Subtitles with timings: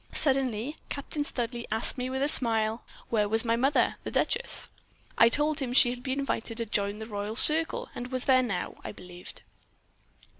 [0.13, 4.67] Suddenly Captain Studleigh asked me, with a smile, where was my mother, the duchess.
[5.15, 8.41] I told him she had been invited to join the royal circle, and was there
[8.41, 9.43] now, I believed.